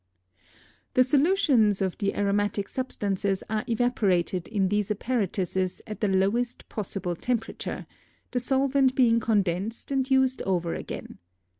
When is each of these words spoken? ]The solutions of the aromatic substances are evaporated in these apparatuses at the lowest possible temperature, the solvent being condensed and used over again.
]The 0.95 1.03
solutions 1.03 1.79
of 1.79 1.95
the 1.99 2.15
aromatic 2.15 2.67
substances 2.67 3.43
are 3.51 3.63
evaporated 3.67 4.47
in 4.47 4.69
these 4.69 4.89
apparatuses 4.89 5.79
at 5.85 6.01
the 6.01 6.07
lowest 6.07 6.67
possible 6.69 7.15
temperature, 7.15 7.85
the 8.31 8.39
solvent 8.39 8.95
being 8.95 9.19
condensed 9.19 9.91
and 9.91 10.09
used 10.09 10.41
over 10.41 10.73
again. 10.73 11.19